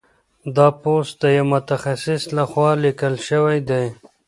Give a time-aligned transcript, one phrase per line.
[0.55, 3.85] دا پوسټ د یو متخصص لخوا لیکل شوی دی.